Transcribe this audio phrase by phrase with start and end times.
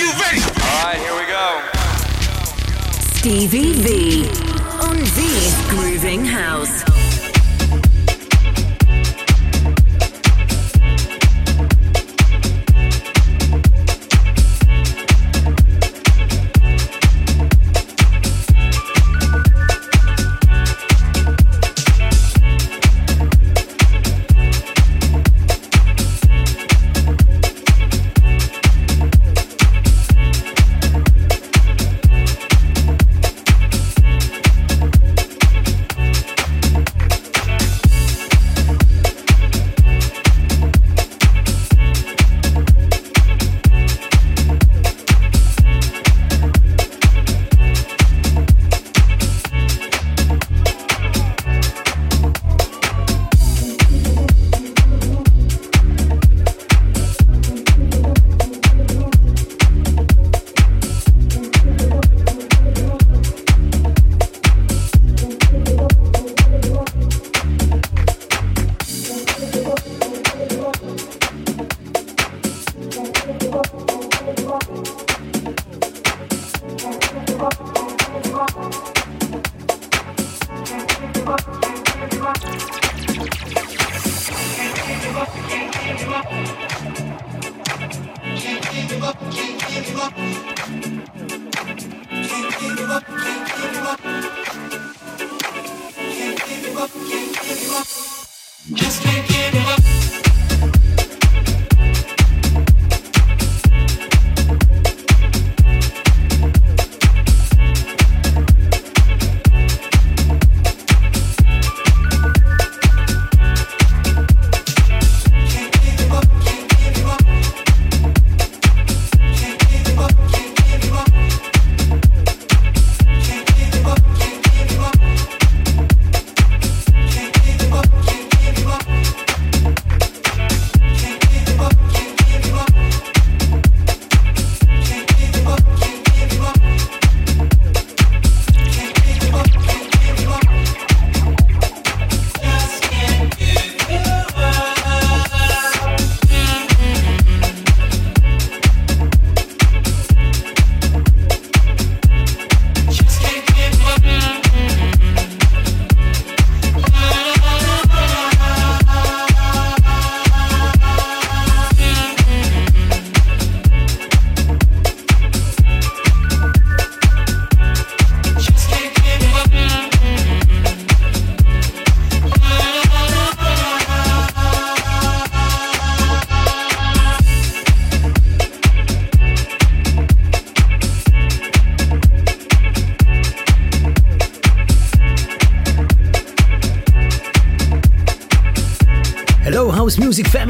[0.00, 0.40] you ready?
[0.40, 1.60] All right, here we go.
[3.20, 4.28] Stevy Vee
[4.80, 6.89] on Vee's Grooving House.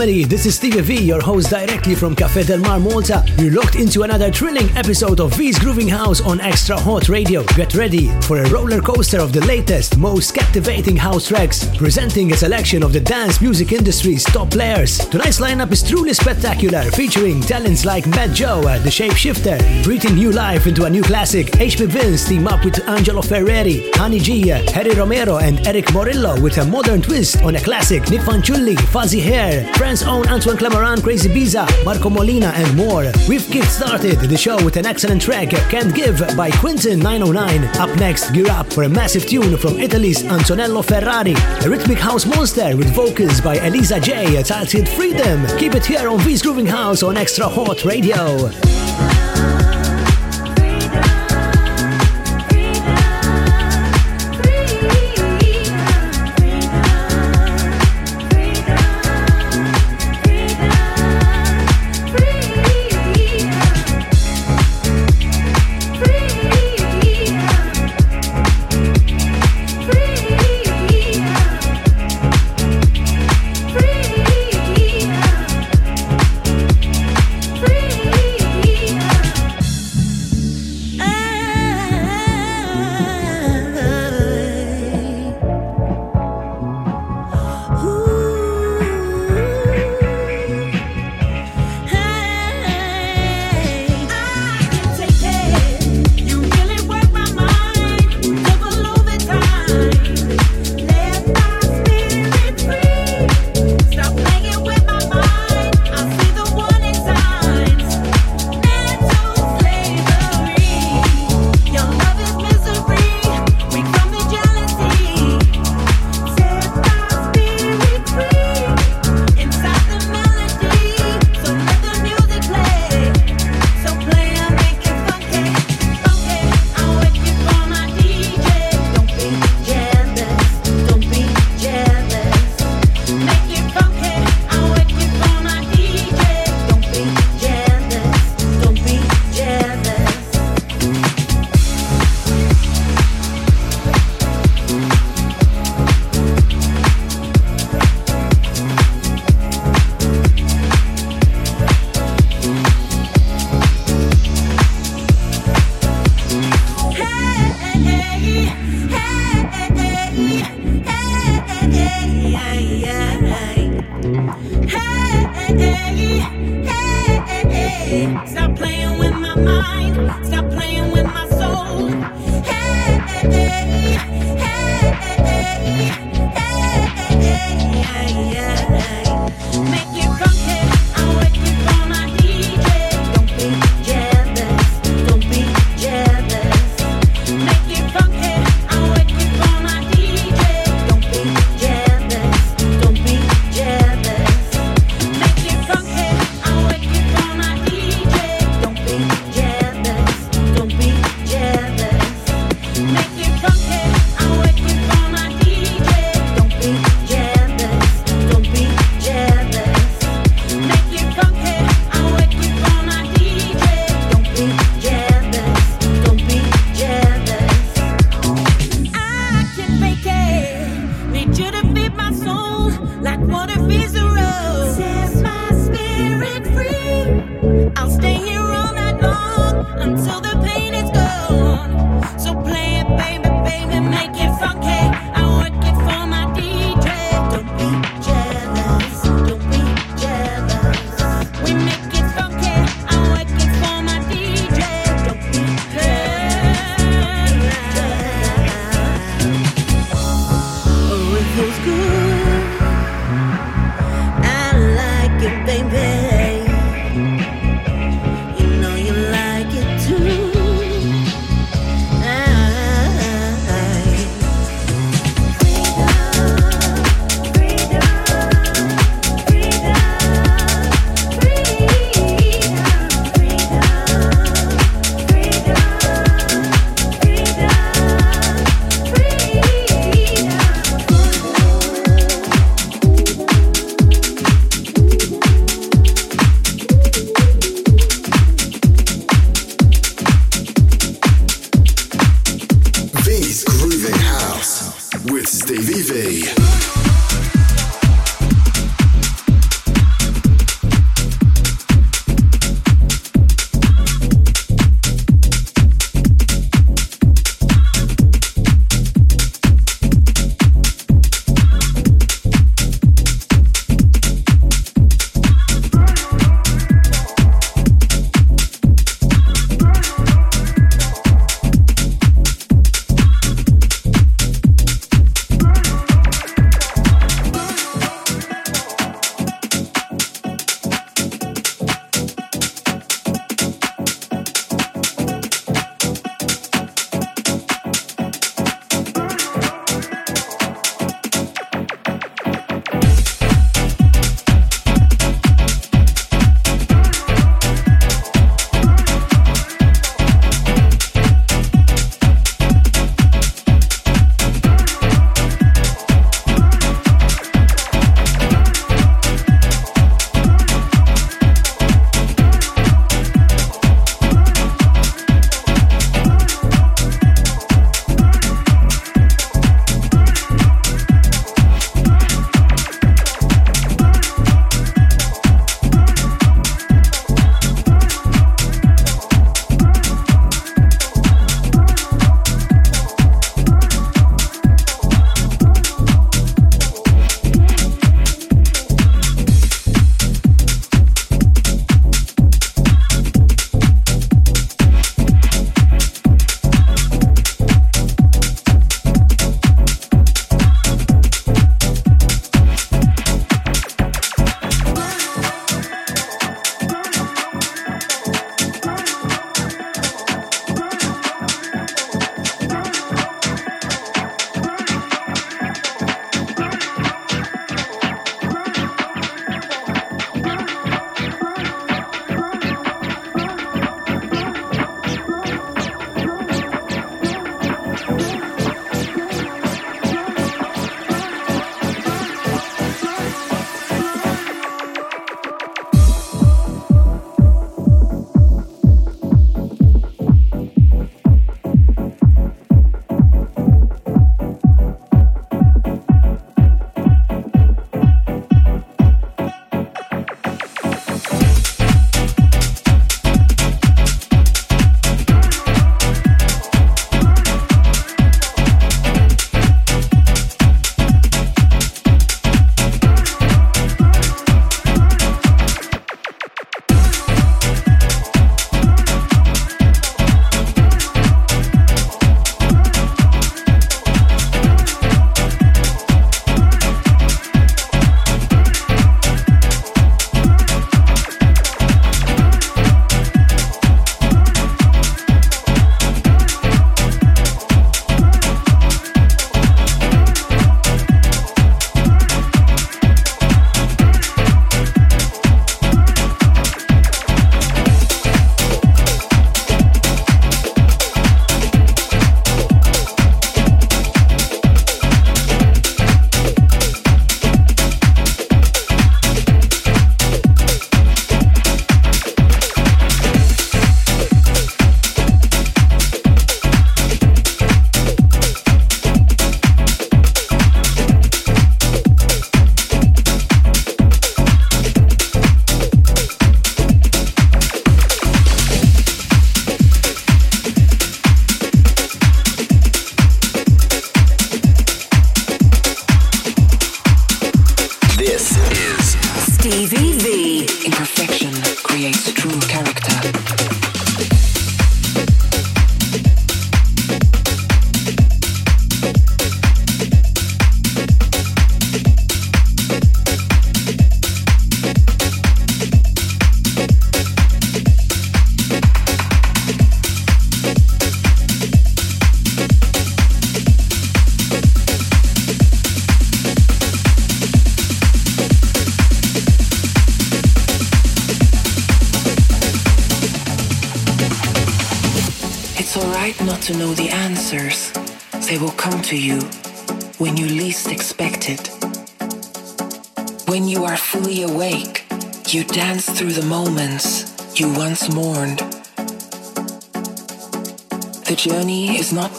[0.00, 0.24] Family.
[0.24, 3.22] This is Stevy Vee, your host directly from Cafe Del Mar, Malta.
[3.36, 7.44] You're locked into another thrilling episode of Vee's Grooving House on XtraHot Radio.
[7.54, 12.36] Get ready for a roller coaster of the latest, most captivating house tracks, presenting a
[12.36, 14.96] selection of the dance music industry's top players.
[15.10, 20.66] Tonight's lineup is truly spectacular, featuring talents like Mat.Joe, uh, the Shapeshifter, breathing new life
[20.66, 21.48] into a new classic.
[21.48, 26.40] HP Vince team up with Angelo Ferreri, Hani G, uh, Harry Romero, and Erick Morillo
[26.42, 28.08] with a modern twist on a classic.
[28.08, 33.10] Nick Fanciulli, Fuzzy Hair, Friends own Antoine Clamaran, Crazy Biza, Marco Molina, and more.
[33.28, 37.64] We've kick started the show with an excellent track, Can't Give by Quentin 909.
[37.80, 41.34] Up next, gear up for a massive tune from Italy's Antonello Ferrari,
[41.64, 45.44] a rhythmic house monster with vocals by Elisa J, titled Freedom.
[45.58, 48.48] Keep it here on V's Grooving House on Extra Hot Radio.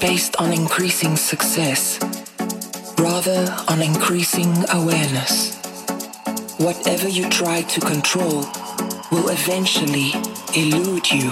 [0.01, 1.99] Based on increasing success,
[2.97, 5.55] rather on increasing awareness.
[6.57, 8.43] Whatever you try to control
[9.11, 10.11] will eventually
[10.55, 11.29] elude you.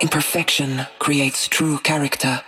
[0.00, 2.42] Imperfection creates true character.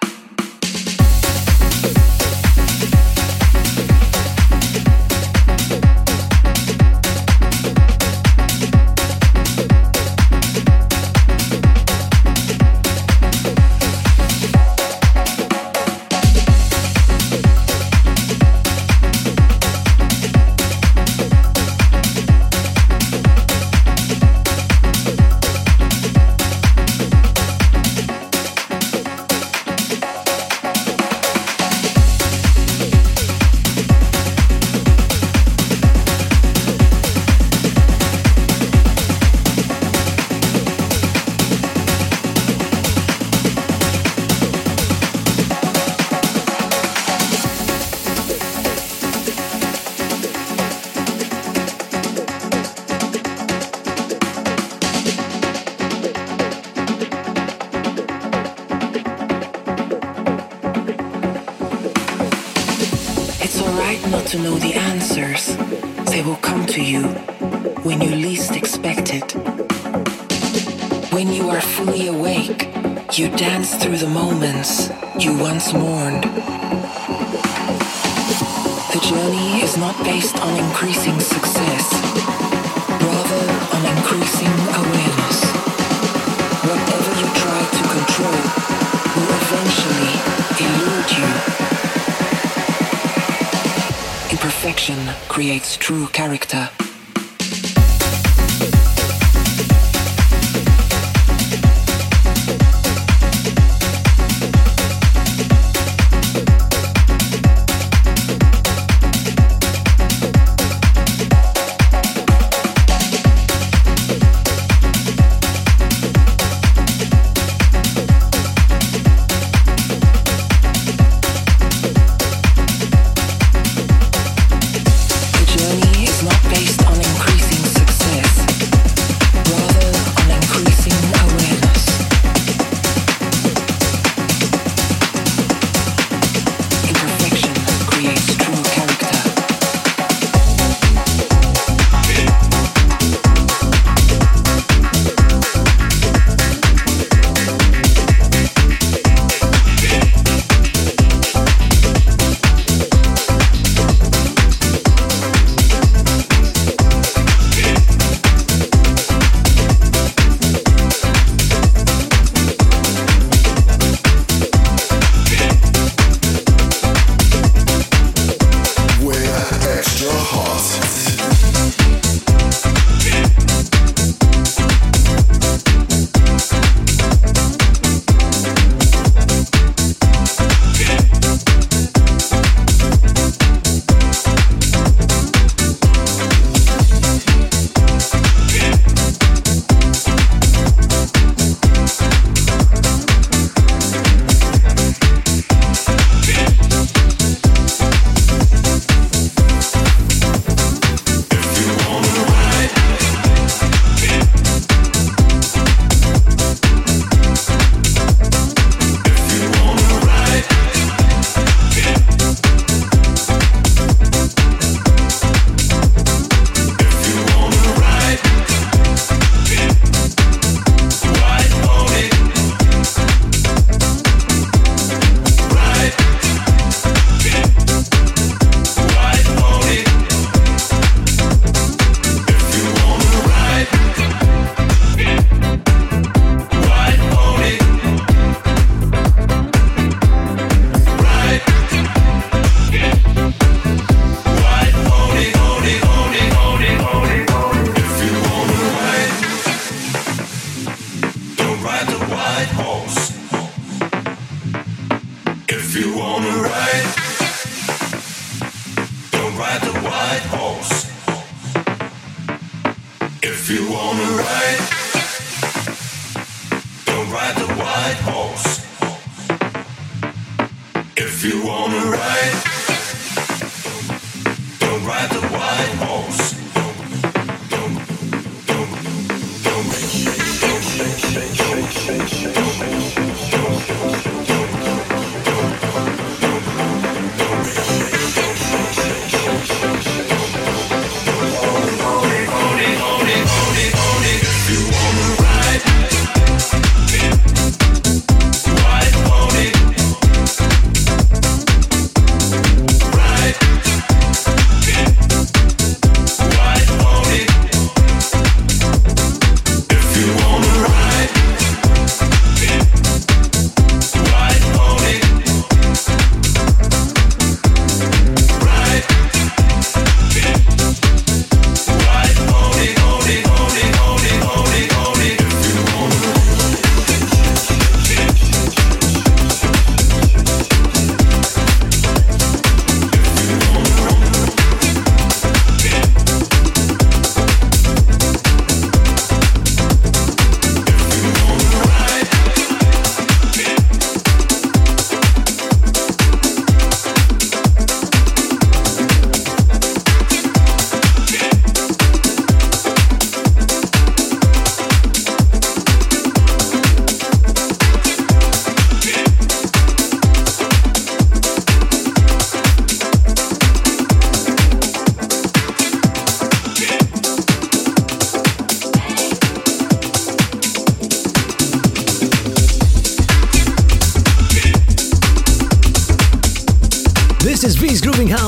[95.37, 96.86] Creates true character.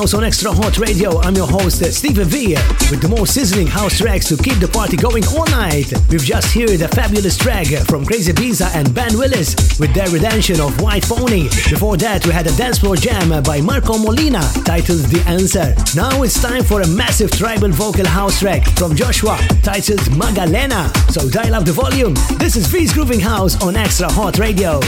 [0.09, 1.19] House on XtraHot Radio.
[1.21, 2.55] I'm your host, uh, Stephen V,
[2.89, 5.93] with the most sizzling house tracks to keep the party going all night.
[6.09, 10.81] We've just heard a fabulous track from Crazibiza and Ben Willis with their redemption of
[10.81, 11.43] White Pony.
[11.69, 15.75] Before that, we had a dance floor jam by Marco Molina titled The Answer.
[15.95, 20.89] Now it's time for a massive tribal vocal house track from Joshua titled Magalena.
[21.11, 22.15] So dial up the volume.
[22.39, 24.79] This is Vee's Grooving House on XtraHot Radio.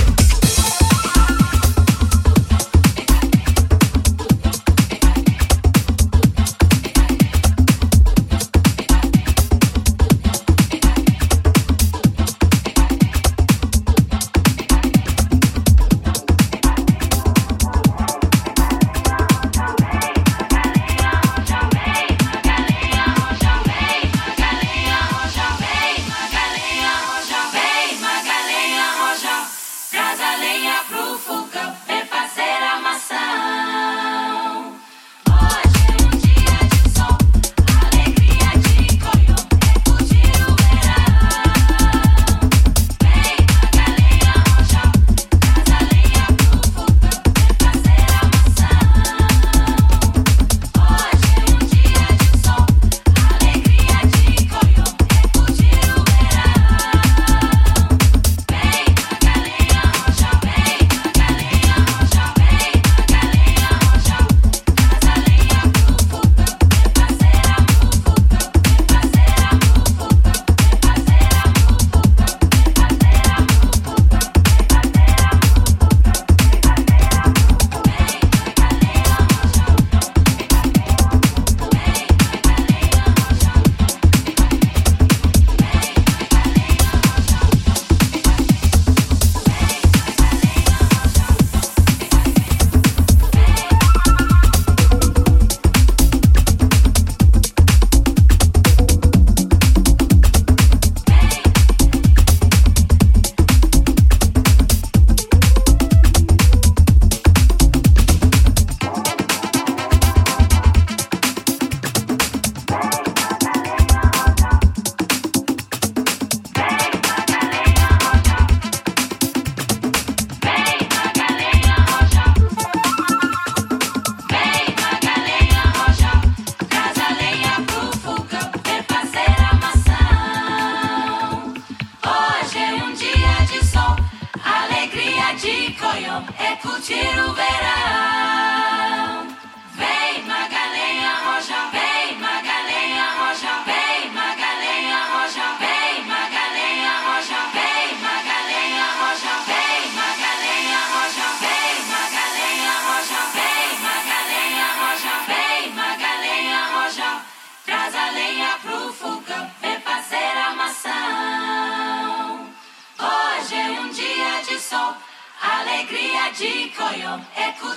[135.42, 139.31] de coio é curtir o verão.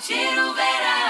[0.04, 1.03] Curtir o verão.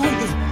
[0.00, 0.45] for me.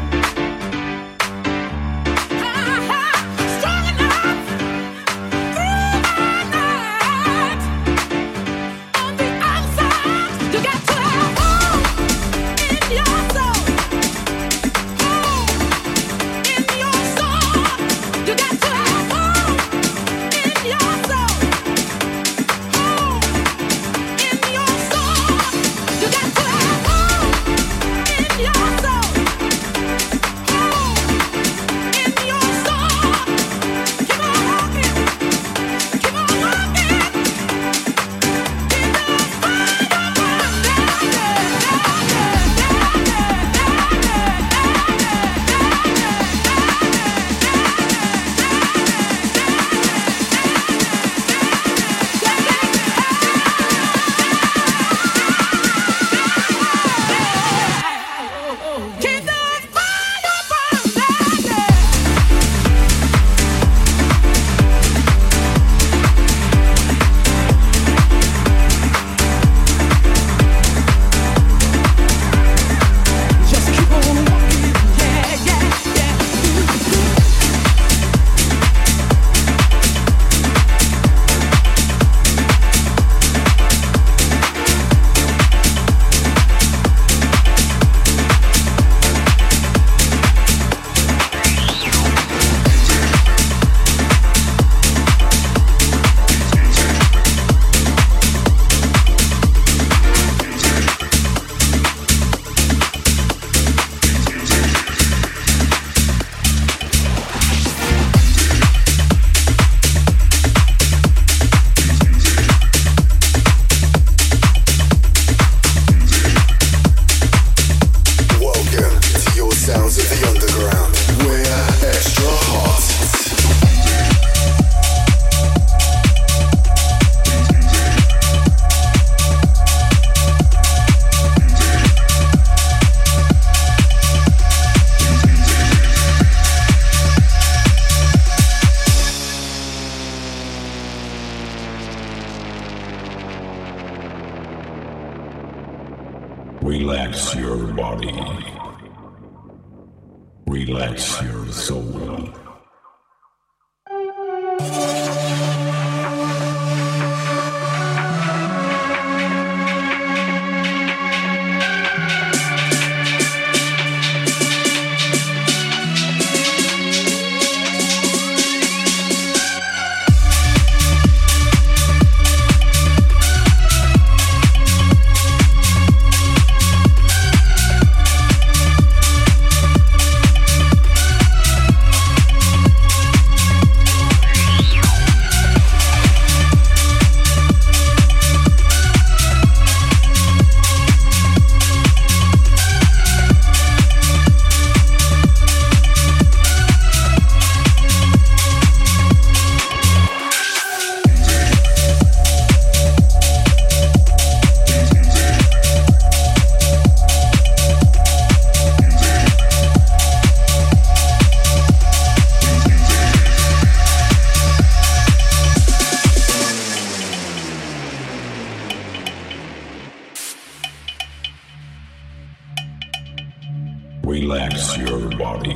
[224.15, 225.55] Relax your body.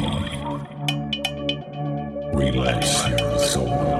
[2.34, 3.97] Relax your soul.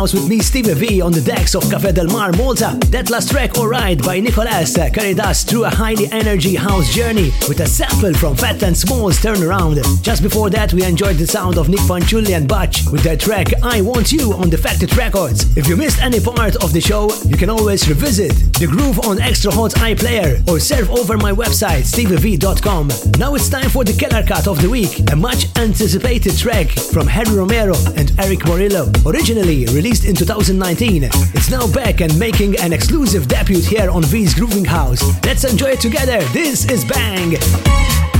[0.00, 2.78] House with me, Stevy Vee, on the decks of Cafe Del Mar, Malta.
[2.86, 7.32] That last track, Alright, by Nicolas, uh, carried us through a highly energy house journey
[7.46, 9.76] with a sample from Phats and Small's Turnaround.
[10.02, 13.48] Just before that, we enjoyed the sound of Nic Fanciulli and Butch with their track
[13.62, 15.54] I Want You on Defected Records.
[15.54, 19.18] If you missed any part of the show, you can always revisit the groove on
[19.18, 22.88] XtraHot iPlayer or surf over my website, steviev.com.
[23.18, 27.06] Now it's time for the killer cut of the week, a much anticipated track from
[27.06, 28.90] Harry Romero and Erick Morillo.
[29.04, 31.04] Originally released in 2019.
[31.04, 35.02] It's now back and making an exclusive debut here on Vee's Grooving House.
[35.24, 36.22] Let's enjoy it together.
[36.32, 38.19] This is Bang!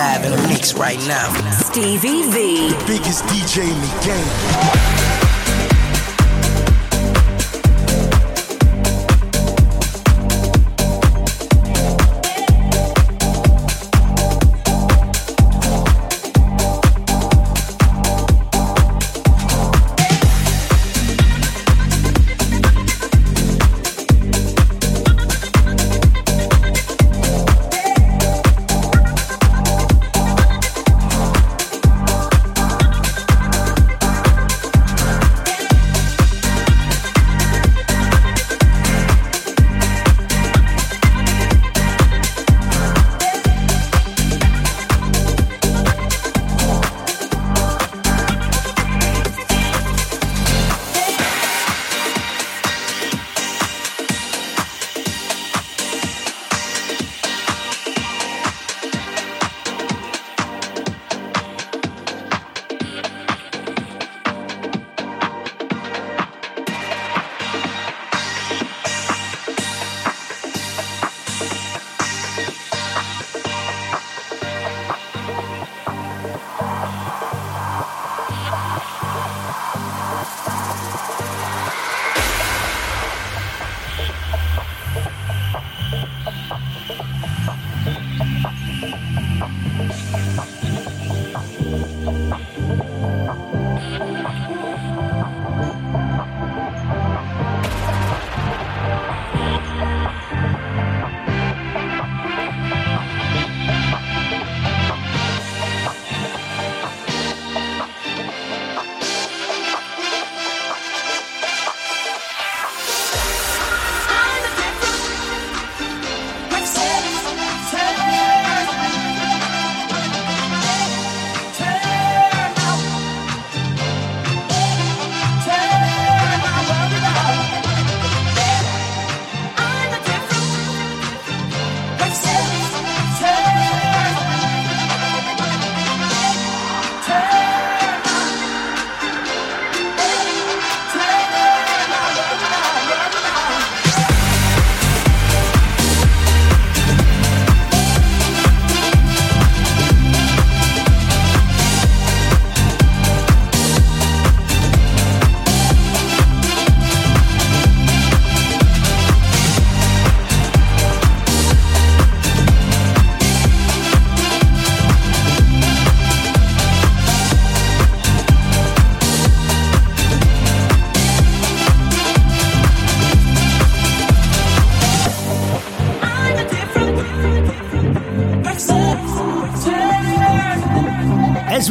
[0.00, 1.28] live in the mix right now.
[1.50, 5.09] Stevy Vee, the biggest DJ in the game.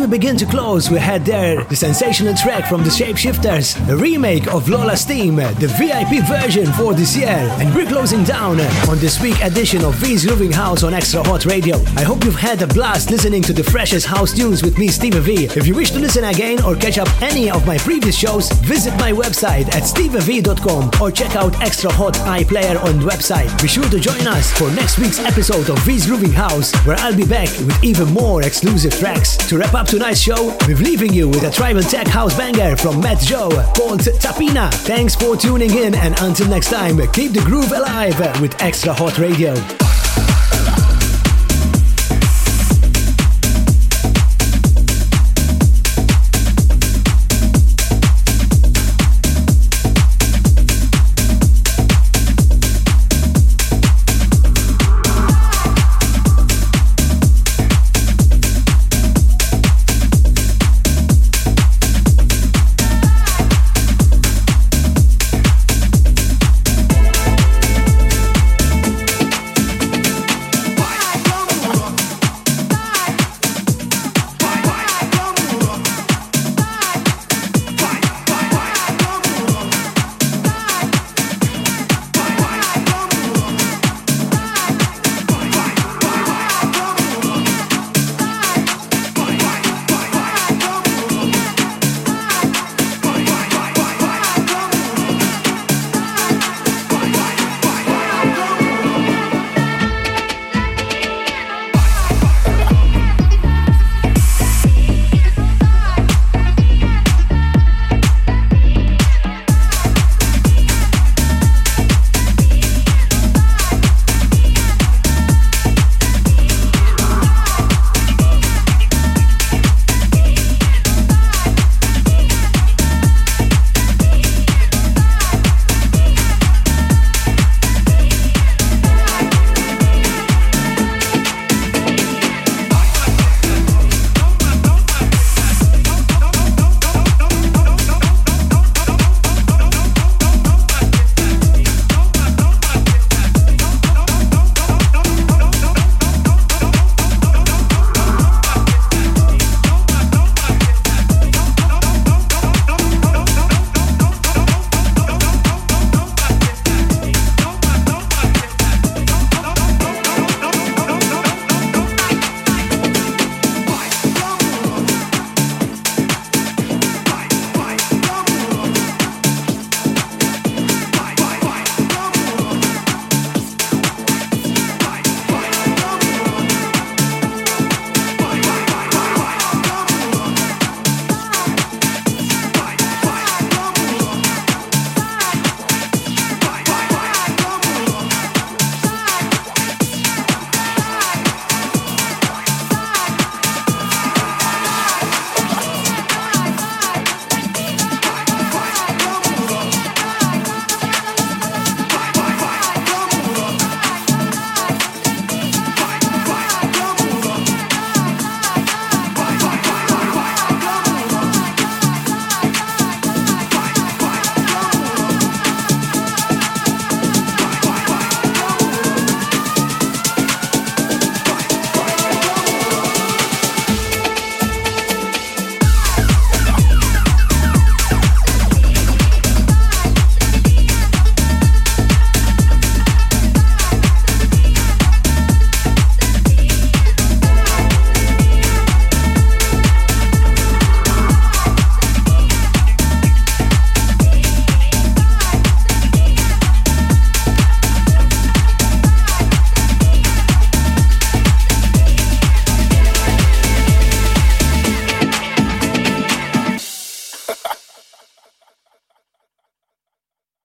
[0.09, 4.67] Begin to close, we had there the sensational track from the Shapeshifters, a remake of
[4.67, 7.27] Lola's theme, the VIP version for this year.
[7.59, 11.77] And we're closing down on this week edition of Vee's Grooving House on XtraHot Radio.
[11.95, 15.19] I hope you've had a blast listening to the freshest house tunes with me, Stevy
[15.19, 15.45] Vee.
[15.45, 18.95] If you wish to listen again or catch up any of my previous shows, visit
[18.95, 23.49] my website at steviev.com or check out XtraHot iPlayer on the website.
[23.61, 27.15] Be sure to join us for next week's episode of Vee's Grooving House, where I'll
[27.15, 29.37] be back with even more exclusive tracks.
[29.49, 33.01] To wrap up tonight's show, we're leaving you with a tribal tech house banger from
[33.01, 34.71] Mat.Joe called Tapina.
[34.85, 39.88] Thanks for tuning in, and until next time, keep the groove alive with XtraHot Radio.